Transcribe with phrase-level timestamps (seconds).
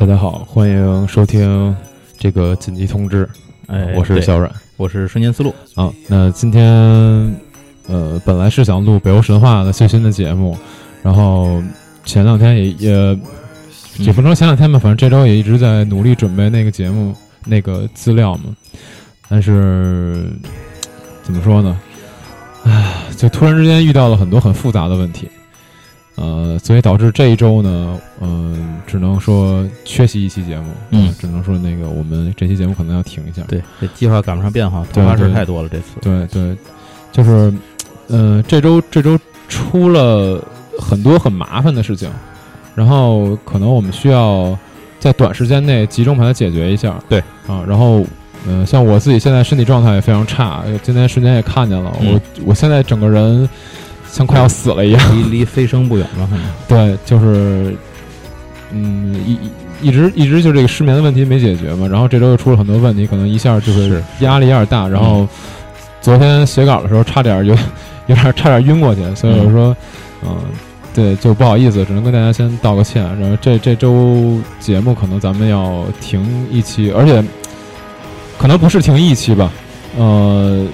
[0.00, 1.76] 大家好，欢迎收听
[2.16, 3.28] 这个紧急通知。
[3.66, 5.54] 哎，我是小阮我是瞬间思路。
[5.74, 5.92] 啊。
[6.08, 6.64] 那今天
[7.86, 10.56] 呃，本来是想录北欧神话的最新的节目，
[11.02, 11.62] 然后
[12.06, 13.18] 前两天也也
[13.98, 17.14] 也不能说前两天吧，反正这周也一直在努力准备那个节目
[17.44, 18.56] 那个资料嘛。
[19.28, 20.32] 但是
[21.22, 21.78] 怎么说呢？
[22.64, 25.28] 唉，就突然之间遇到了很多很复杂的问题，
[26.20, 33.42] 呃，所以导致这一周呢，嗯、只能说缺席一期节目，嗯呃只能说那个我们这期节目可能要停一下。
[33.48, 35.68] 对，这计划赶不上变化，对突发事太多了。
[35.68, 36.56] 这次，对对，
[37.10, 37.52] 就是，
[38.08, 40.44] 呃，这周这周出了
[40.78, 42.10] 很多很麻烦的事情，
[42.74, 44.56] 然后可能我们需要
[44.98, 47.02] 在短时间内集中把它解决一下。
[47.08, 48.04] 对啊，然后。
[48.46, 53.46] 嗯、像我自己现在身体状态也非常差，今天瞬间也看见了，嗯我我现在整个人
[54.10, 55.16] 像快要死了一样。
[55.16, 56.44] 离离飞升不远了，可能。
[56.68, 57.74] 对，就是，
[58.72, 65.26] 嗯，一一一直一直就这个失眠的问题没解决嘛，然后这周又出了很多问题，可能一下就是是压力有点大，然后
[66.00, 67.54] 昨天写稿的时候差点有
[68.06, 69.76] 有点差点晕过去，所以我说，
[70.22, 70.36] 嗯、
[70.94, 73.02] 对，就不好意思，只能跟大家先道个歉。
[73.20, 77.22] 然后这这周节目可能咱们要停一期，而且
[78.38, 79.50] 可能不是停一期吧，
[79.96, 80.64] 呃，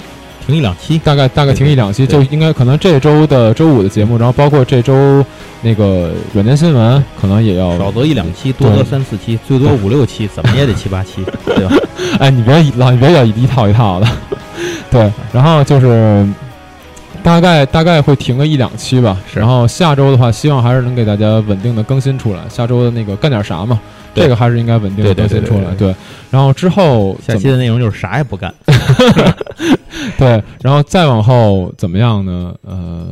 [0.46, 0.98] 停一两期。
[0.98, 5.24] 大概大概停一两期，就应该可能这周的周五的节目，然后包括这周
[5.62, 11.76] 那个软件新闻，可能也要少则一两期，多则三四期，最多五六期，怎么也得七八期，对吧？
[12.20, 14.06] 哎，你别老你别要一套一套的，
[14.90, 16.26] 对，然后就是
[17.22, 22.40] 大概大概会停个一两期吧，然后下周的话，希望还是能给大家稳定的更新出来。
[22.48, 23.80] 下周的那个干点啥嘛，
[24.14, 25.74] 这个还是应该稳定的更新出来。
[25.76, 25.94] 对，
[26.30, 28.54] 然后之后下期的内容就是啥也不干。
[30.18, 32.54] 对，然后再往后怎么样呢？
[32.62, 33.06] 呃，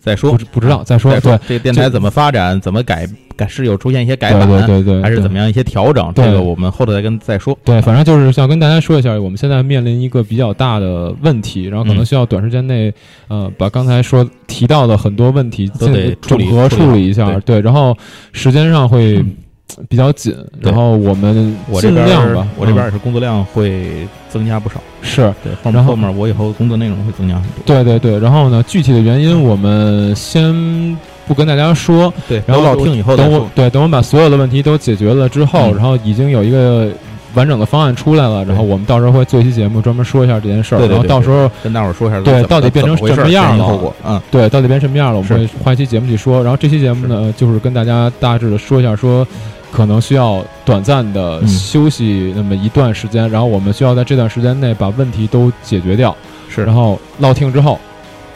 [0.00, 7.58] 再说不知不知道，再说再对说这个电台怎么发展，怎么改改是有出现一些改对版，对对对，还是怎么样一些调整，这个我们后头再跟再说。
[7.64, 12.92] 对，反正就是想跟大家说一下，我们现在面临一个比较大的问题，然后可能嗯需要短时间内，
[13.28, 17.96] 呃，把刚才说提到的很多问题都得进处理整合处理处理一下，对，然后
[18.32, 19.24] 时间上会
[19.88, 24.76] 比较紧，然后我们我这边儿尽量吧，我这边也是工作量会增加不少。
[25.02, 27.62] 是对，后然后面后面我以后工作内容会增加很多。
[27.64, 33.48] 对对对，然后呢，具体的原因我们先不跟大家说，对，然后老听以后等我。
[33.54, 36.90] 对等我把所有的问题都解决了之后，嗯然后已经有一个
[37.34, 41.50] 完整的方案出来了，然后我们到时候会做一期节目专门说一下这件事儿，对对对然后到时候。
[41.62, 45.16] 跟大伙儿说一下，对到底变成什么样了前因后果，嗯，对，到底变什么样了？
[45.16, 46.42] 我们会换一期节目去说。
[46.42, 49.26] 然后这期节目呢，就是跟大家大致的说一下，说
[49.72, 51.48] 可能需要短暂的嗯。
[51.48, 56.16] 休息那么一段时间，然后我们需要在这段时间内把问题都解决掉，
[56.48, 56.64] 是。
[56.64, 57.78] 然后落听之后，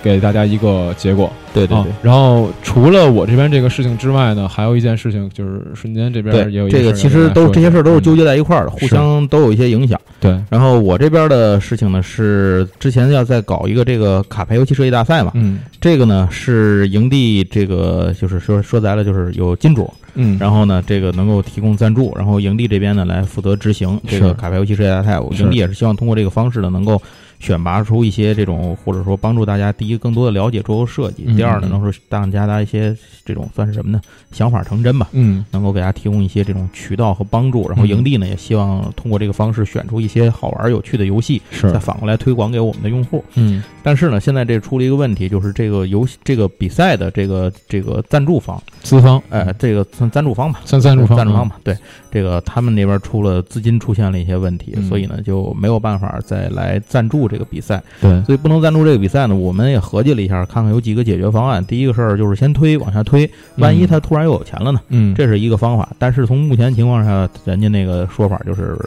[0.03, 1.27] 给大家一个结果。
[1.27, 1.93] 啊对对对。
[2.03, 10.01] 然后除了我这边这个事情之外呢，还有一件事情就是瞬间这边也有对，这个其实都这些事儿都是纠嗯结在一块儿的，互相都有一些影响。
[10.19, 15.61] 对，然后我这边的事情呢是之前要再搞一个这个卡牌游戏设计大赛嘛，嗯。
[15.81, 25.19] 这个呢是营地这个就是说说白了就是有金主，嗯，然后呢这个能够提供赞助，然后营地这边呢来负责执行这个卡牌游戏世界大赛。
[25.19, 27.01] 我是营地也是希望通过这个方式呢能够。
[27.45, 34.01] 选拔出一些这种，或者说帮助大家，第一更多的了解桌游设计，嗯第二呢，嗯能说让大家一些这种算是什么呢？
[34.33, 35.09] 想法成真吧。
[35.13, 37.69] 嗯能够给大家提供一些这种渠道和帮助。
[37.69, 43.23] 然后嗯营地呢，也希望通过这个方式选出一些好玩有趣的游戏，是再反过来推广给我们的用户。
[43.35, 50.63] 嗯但是呢，现在这出了一个问题，就是这个游戏这个比赛的这个这个赞助方，资方哎，这个算赞助方吧。
[50.65, 51.77] 算赞助方嗯赞助方吧，对
[52.15, 59.35] 这个他们那边出了资金出现了一些问题，嗯所以呢就没有办法再来赞助这个比赛，对所以不能赞助这个比赛呢。
[59.35, 61.65] 我们也合计了一下，看看有几个解决方案。
[61.67, 64.81] 第一个事儿就是先推往下推，万一他突然又有钱了呢？
[64.91, 68.79] 嗯这是一个方法，但是从目前情况下，人家那个说法就是，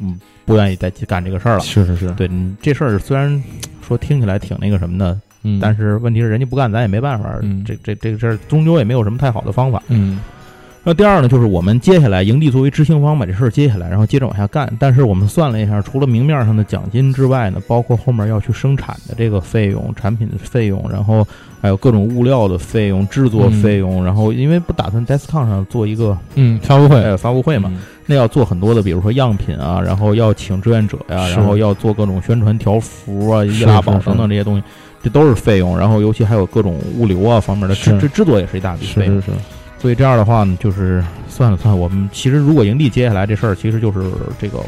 [0.00, 1.60] 嗯，不愿意再去干这个事儿了。
[1.60, 2.30] 是是是对，
[2.62, 3.42] 这事儿虽然
[3.84, 7.40] 说听起来挺那个什么的，嗯但是问题是人家不干，咱也没办法。
[7.42, 9.82] 嗯这这这个事儿终究也没有什么太好的方法。
[9.88, 10.20] 嗯
[10.84, 14.68] 那第二呢，就是我们接下来营地作为执行方把这事儿接下来，然后接着往下干。
[14.80, 21.24] 但是我们算了一下，除了明面上的奖金之外呢，包括后面要去生产的这个费用、产品的费用，然后
[21.60, 34.64] 还有各种物料的费用、制作费用，然后因为不打算 DeskCon 上做一个嗯发布会呃发布会嘛，嗯那要做很多的，比如说样品啊，然后要请志愿者呀、是然后要做各种宣传条幅啊、易拉宝等等这些东西，
[35.00, 35.78] 这都是费用。
[35.78, 39.14] 然后尤其还有各种物流啊方面的制是制制作也是一大笔费用。
[39.20, 39.38] 是是是
[39.82, 43.98] 所以这样的话呢，就是算了算了，我们其实如果营地接下来这事儿，其实就是
[44.38, 44.60] 这个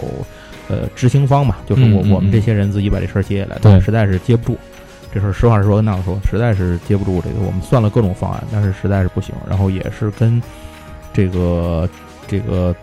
[0.68, 4.58] 呃执行方嘛，就是我、嗯嗯我们嗯这些人自己把这事儿接下来，对但实在是接不住。
[5.12, 7.36] 这事儿实话实说跟大家说，实在是接不住这个。
[7.46, 9.32] 我们算了各种方案，但是实在是不行。
[9.48, 10.42] 然后也是跟
[11.12, 11.88] 这个
[12.26, 12.74] 这个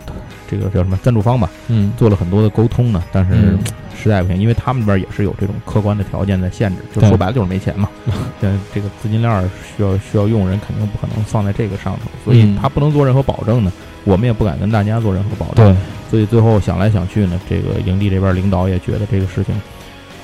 [0.50, 3.58] 这个叫什么赞助方吧，嗯，做了很多的沟通呢，但是嗯。
[3.94, 7.88] 实在不行，因为他们那边也是有这种客观的条件在限制，就说白了就是没钱嘛。
[8.40, 12.58] 但，这个资金链儿需要需要用人，肯定不可能放在这个上头，所以嗯。
[12.60, 13.70] 他不能做任何保证呢，
[14.02, 15.72] 我们也不敢跟大家做任何保证。
[15.72, 15.76] 对，
[16.10, 19.54] 所以最后想来想去呢，这个营地这边领导也觉得这个事情，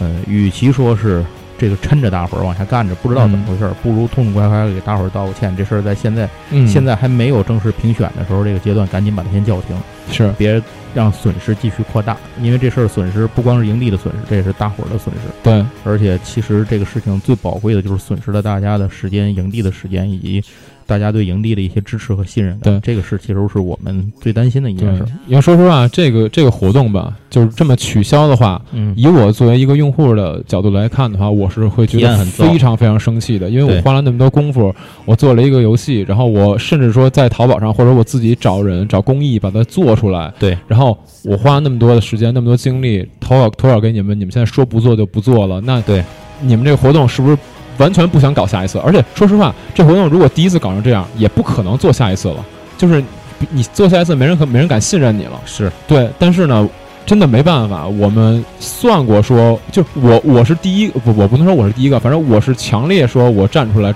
[0.00, 1.24] 呃，与其说是
[1.58, 5.54] 这个抻着大伙儿往下干着，不知道怎么回事儿，不如痛痛快快地给大伙儿道个歉。
[5.56, 9.76] 这事儿在现在、嗯，现在还没有正式评选的时候，这个阶段赶紧把它先叫停，
[10.10, 10.62] 是别
[10.94, 12.16] 让损失继续扩大。
[12.40, 15.20] 因为这事儿损失不光是营地的损失，这也是大伙儿的损失。
[15.42, 20.44] 对，而且其实这个事情最宝贵的就是损失了大家的时间、营地的时间以及。
[20.88, 34.74] 大家对营地的一些支持和信任感，对这个是其实是我们最担心的一件对事。，因为说实话，这个这个活动吧，就是这么取消的话，嗯，以我作为一个用户的角度来看的话，我是会觉得很非常非常生气的，因为我花了那么多功夫，
[35.04, 46.02] 我做了一个游戏，然后我甚至说在淘宝上或者我自己找人找工艺把它做出来，对，然后我花了那么多的时间，那么多精力投稿投稿给你们，你们现在说不做就不做了，那对
[46.40, 47.36] 你们这个活动是不是？
[47.78, 52.44] 完全不想搞下一次，而且说实话，这活动如果第一次搞成这样，也不可能做下一次了。
[52.76, 53.02] 就是
[53.50, 55.40] 你做下一次，没人可没人敢信任你了。
[55.46, 56.68] 是对，但是呢，
[57.06, 63.94] 真的没办法，我们算过说，就我我是第一不，我不能说我是第一个，反正我是强烈说我站出来，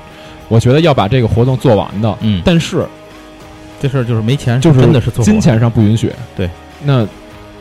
[0.48, 2.16] 我觉得要把这个活动做完的。
[2.20, 2.86] 嗯，但是
[3.80, 6.12] 这事儿就是没钱，就是真的是做金钱上不允许。
[6.36, 6.48] 对，
[6.84, 7.06] 那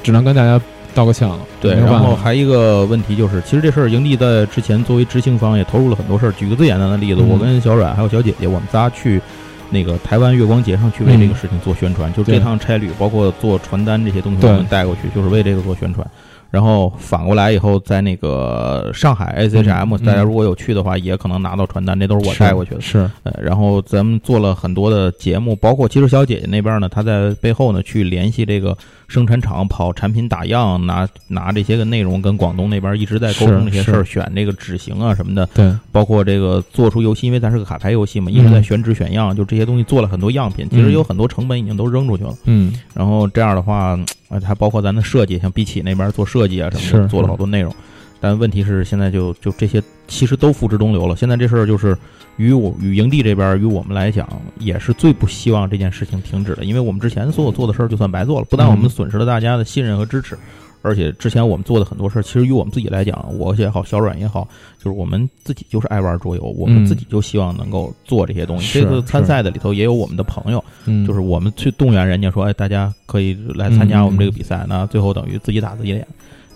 [0.03, 0.59] 只能跟大家
[0.93, 1.39] 道个歉了。
[1.59, 6.31] 对，然后还一个问题就是，其实这事儿营地在之前作为执行方也投入了很多事儿。
[6.33, 9.21] 举个最简单的例子，嗯我跟小阮还有小姐姐，我们仨去
[9.69, 16.05] 那个台湾月光节上去为这个事情做宣传，就这趟差旅，包括做传单这些东西，我们带过去，就是为这个做宣传。
[16.51, 22.81] 然后反过来以后，在那个上海 SHM，、嗯大家如果有去的话，也可能拿到传单，这都是我带过去的。
[22.81, 28.77] 是，呃，然后咱们做了很多的节目，包括其实小姐姐那边呢，她在背后呢去联系这个
[29.07, 42.33] 生产厂，跑产品打样，拿拿这些个内容跟广东那边一直在沟通是这些事儿，选这个纸型啊什么的，对，包括这个做出游戏，因为咱是个卡牌游戏嘛，一直在选纸选样，就这些东西做了很多样品，其实嗯有很多成本已经都扔出去了。
[42.44, 43.98] 嗯，然后这样的话，
[44.30, 47.73] 呃，还包括咱的设计，像比起那边做设计啊什么的，做了好多内容。
[48.19, 51.15] 但问题是，现在就就这些其实都付之东流了。
[51.15, 51.97] 现在这事儿就是
[52.38, 54.29] 与我与营地这边与我们来讲，
[54.59, 60.38] 也是最不希望这件事情停止的，因为我们之前所有做的事儿就算白做了，不但我们嗯损失了大家的信任和支持。
[60.81, 64.48] 而且之前我们做的很多事儿，其实于我们自己来讲，我也好，小阮也好，
[64.78, 68.66] 就是我们自己就是爱玩桌游，我们嗯自己就希望能够做这些东西。
[68.66, 76.07] 是这次参赛的里头也有我们的朋友，嗯，就是我们去动员人家说，哎，大家可以来参加我们这个比赛，那最后等于自己打自己脸。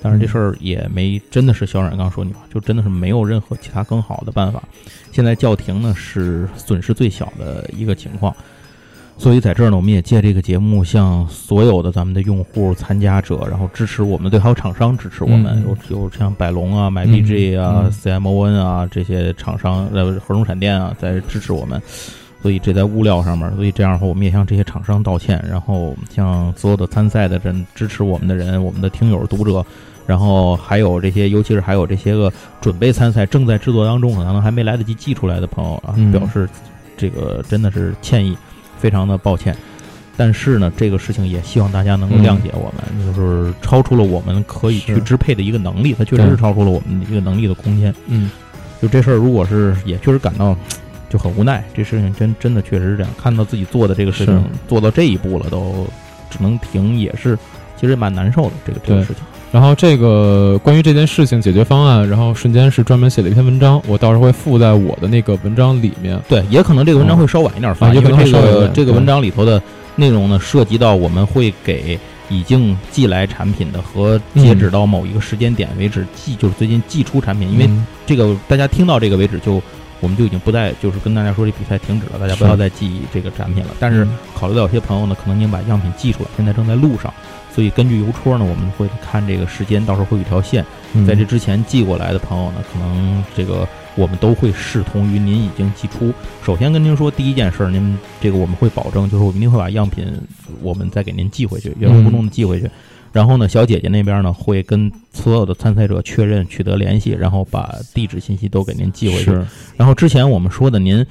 [0.01, 4.61] 但是这事儿也没，真的是小冉刚说那句话，就真的是没有任何其他更好的办法。
[5.11, 8.35] 现在叫停呢是损失最小的一个情况，
[9.17, 17.91] 所以在这儿呢，我们也借这个节目向所有的咱们的用户、参加者，然后支持我们，对，还有厂商支持我们，嗯有有像百龙啊、买 BG 啊、嗯。
[17.91, 21.81] CMON 啊这些厂商，呃，合众闪电啊，在支持我们。
[22.41, 29.65] 所以这在物料上面，所以这样的话，我们也向这些厂商道歉，然后向所有的参赛的人、支持我们的人、我们的听友、读者，
[30.05, 32.31] 然后还有这些，尤其是还有这些个
[32.61, 36.11] 准备参赛、正在制作当中，可能还没来得及寄出来的朋友啊，嗯。
[36.11, 36.47] 表示
[36.95, 38.37] 这个真的是歉意，
[38.79, 39.55] 非常的抱歉。
[40.17, 47.93] 但是呢，这个事情也希望大家能够谅解我们，就是超出了我们可以去支配的一个能力，它确实是超出了我们一个能力的空间。
[48.07, 48.29] 嗯，
[48.81, 50.55] 就这事儿，如果是也确实感到
[51.09, 53.11] 就很无奈，这事情真真的确实是这样。
[53.21, 55.85] 看到自己做的这个事情做到这一步了，都
[56.29, 57.37] 只能停，也是
[57.79, 58.51] 其实蛮难受的。
[58.65, 59.17] 这个这个事情，
[59.51, 66.19] 然后这个关于这件事情解决方案，然后瞬间是专门写了一篇文章，我到时候会附在我的那个文章里面。
[66.27, 69.61] 对，也可能这个文章会稍晚一点发，啊也可能因为这会稍晚一点这个文章里头的
[69.95, 79.61] 内容呢，涉及到我们会给已经寄来产品的和截止到某一个时间点为止寄，就是最近寄出产品，因为嗯这个大家听到这个为止就。
[80.05, 83.71] 我们就已经不再就是跟大家说这比赛停止了，大家不要再寄这个展品了。
[83.79, 87.11] 但是嗯考虑到有些朋友呢，可能已经把样品寄出来，现在正在路上，
[87.51, 96.13] 所以根据邮戳呢，我们会看这个时间，到时候会有一条线，嗯在这之前寄过来的朋友呢，可能这个我们都会视同于您已经寄出。
[96.45, 100.05] 首先跟您说，第一件事儿，您这个我们会保证，就是我们一定会把样品
[100.61, 102.69] 我们再给您寄回去，原封不动的寄回去。
[103.15, 109.23] 然后呢，小姐姐那边呢会跟所有的参赛者确认取得联系，然后把地址信息都给您寄回去。
[109.23, 109.45] 是
[109.77, 111.05] 然后之前我们说的您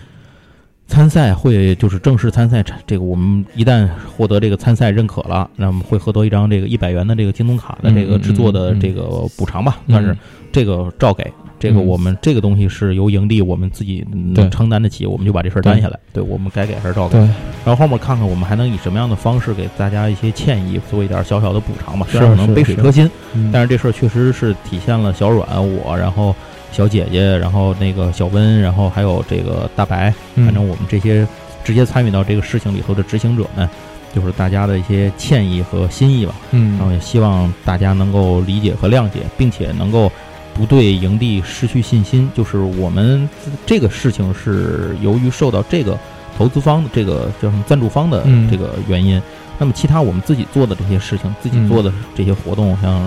[0.86, 10.16] 参赛会就是正式参赛，这个我们一旦获得这个参赛认可了，那么会获得一张这个一百元的这个京东卡的这个制作的这个补偿吧，但是
[10.52, 11.30] 这个照给。
[11.56, 15.98] 这个我们这个东西是由营地我们自己能承担得起，我们就把这事儿担下来。
[16.12, 17.16] 对我们该给还是照给。
[17.16, 17.30] 然
[17.64, 22.06] 后后面看看我们还能以什么样的方式给大家一些歉意，做一点小小的补偿吧。
[22.10, 23.10] 虽然可能杯水车薪，
[23.50, 26.36] 但是这事儿确实是体现了小阮我，然后
[26.74, 31.26] 小姐姐，然后那个小温，然后还有这个大白，反正我们这些
[31.64, 33.66] 直接参与到这个事情里头的执行者们，
[34.14, 36.34] 就是大家的一些歉意和心意吧。
[36.50, 40.10] 嗯，然后也希望大家能够理解和谅解，并且能够。
[40.56, 43.28] 不对营地失去信心，就是我们
[43.66, 45.98] 这个事情是由于受到这个
[46.38, 49.20] 投资方的这个叫什么赞助方的这个原因。
[49.58, 53.04] 那么其他我们自己做的这些事情，自己做的这些活动，像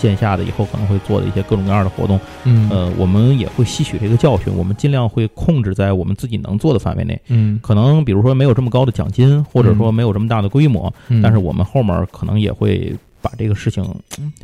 [0.00, 2.18] 线下的以后可能会做的一些各种各样的活动，
[2.70, 7.20] 呃，我们也会吸取这个教训，我们尽量会控制在我们自己能做的范围内。
[7.28, 12.94] 嗯，可能比如说没有这么高的奖金，或者说没有这么大的规模，但是我们后面可能也会。
[13.20, 13.84] 把这个事情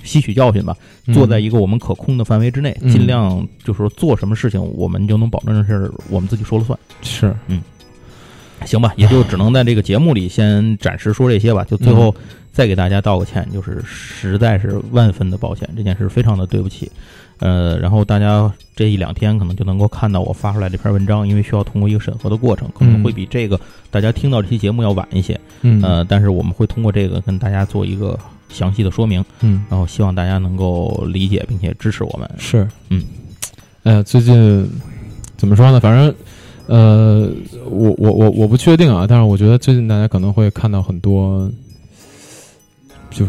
[0.02, 0.76] 吸取教训吧，
[1.12, 6.76] 做在一个我们可控的范围之内，尽量就是说做什么事情，我们就能保证是我们自己说了算。
[7.00, 7.62] 是，嗯，
[8.66, 11.64] 行吧，也就只能在这个节目里先暂时说这些吧。
[11.64, 12.14] 就最后
[12.52, 16.90] 再给大家道个歉，就是实在是万分的抱歉，这件事非常的对不起。
[17.38, 25.38] 呃，然后大家这一两天可能就能够看到我发出来这篇文章，因为需要通过一个审核的过程，可能会比这个大家听到这期节目要晚一些。
[25.62, 28.18] 嗯，呃，但是我们会通过这个跟大家做一个。
[28.50, 32.30] 详细的说明，嗯，然后希望大家能够理解并且支持我们。
[32.38, 33.02] 是，嗯，
[33.83, 34.71] 哎呀，最近
[35.37, 35.80] 怎么说呢？
[35.80, 36.14] 反正，
[36.66, 37.28] 呃，
[37.64, 41.50] 我我我我不确定啊，但是我觉得最近大家可能会看到很多，
[43.11, 43.26] 就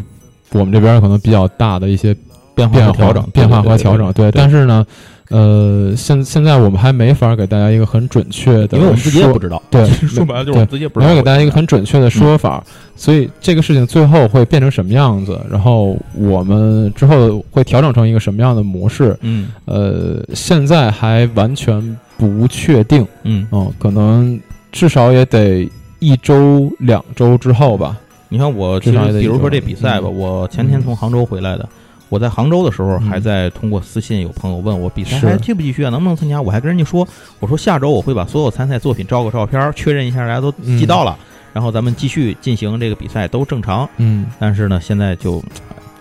[0.54, 2.16] 我们这边可能比较大的一些
[2.54, 4.12] 变化、调整、变化和调整。
[4.14, 4.86] 对，但是呢。
[5.30, 9.60] 呃，现现在我们还没法给大家一个很准确的，因为我们自己也不知道。
[9.72, 11.10] 对， 说白了就是我们自己也不知道。
[11.10, 12.64] 没有给大家一个很准确的说法，
[12.96, 19.18] 所以这个事情最后会变成什么样子，然后我们之后会调整成一个什么样的模式？
[19.22, 23.06] 嗯，呃，现在还完全不确定。
[23.24, 24.40] 嗯，哦，可能
[24.72, 25.70] 至少也得
[26.00, 27.98] 一周两周之后吧。
[28.30, 31.68] 你看，我其实比如说这比赛吧，我前天从杭州回来的。
[32.10, 36.40] 我在杭州的时候，还在通过私信有朋友问我比赛还继不继续啊，能不能参加？
[36.40, 37.06] 我还跟人家说，
[37.40, 41.18] 我说下周我会把所有参赛作品照个照片，确认一下大家都寄到了，
[41.52, 43.90] 然后咱们继续进行这个比赛，都正常。
[43.98, 45.44] 嗯，但是呢，现在就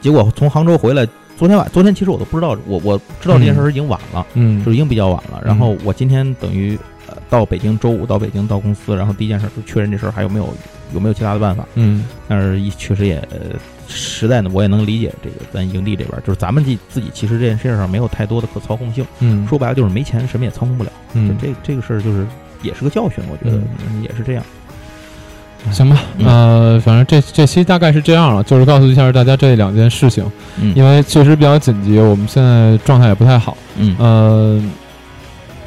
[0.00, 5.42] 结果从杭州回来，昨天晚昨天其实我都不知道，我我知道这件事已经晚了，嗯，就已经比较晚了。
[5.44, 10.48] 然后我今天等于呃到北京，周五到北京到公司，然后第一件事就确认这事儿还有没有
[10.94, 11.66] 有没有其他的办法。
[11.74, 13.26] 嗯，但是确实也。
[13.86, 19.04] 实在呢，我也能理解这个咱营地这边，就是咱们自自己其实这件事上没有太多的可操控性。
[19.20, 20.90] 嗯，说白了就是没钱，什么也操控不了。
[21.12, 22.26] 嗯，这这个事儿就是
[22.62, 23.62] 也是个教训，我觉得
[24.02, 24.42] 也是这样。
[25.70, 30.24] 行吧，呃，反正这这期大概是这样了，就是告诉一下大家这两件事情，
[30.74, 33.56] 因为确实比较紧急，我们现在状态也不太好。
[33.76, 34.62] 嗯，呃。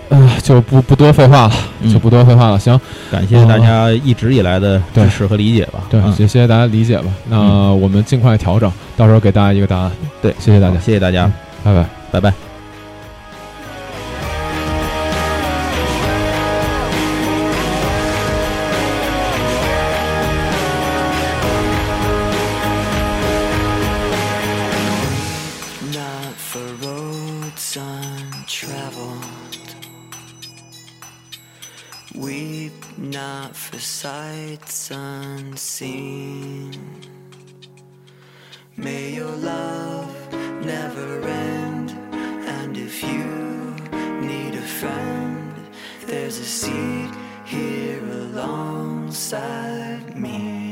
[0.10, 1.54] 嗯，就不不多废话了，
[1.92, 2.58] 就不多废话了。
[2.58, 2.80] 行，
[3.12, 5.82] 感谢大家一直以来的支持和理解吧。
[5.90, 7.12] 对，也谢谢大家理解吧。
[7.28, 9.92] 那我们尽快调整，到时候给大家一个答案。
[10.22, 11.30] 对，谢谢大家，谢谢大家，
[11.62, 12.47] 拜拜，拜拜。
[33.88, 36.74] Sights unseen.
[38.76, 40.14] May your love
[40.64, 41.92] never end,
[42.58, 43.26] and if you
[44.22, 45.54] need a friend,
[46.06, 47.12] there's a seat
[47.46, 50.67] here alongside me.